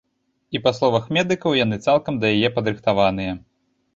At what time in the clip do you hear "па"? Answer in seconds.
0.67-0.71